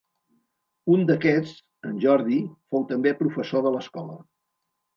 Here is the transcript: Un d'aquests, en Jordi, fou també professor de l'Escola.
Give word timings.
Un 0.93 1.03
d'aquests, 1.09 1.59
en 1.91 2.01
Jordi, 2.05 2.39
fou 2.73 2.89
també 2.95 3.15
professor 3.23 3.67
de 3.69 3.77
l'Escola. 3.79 4.21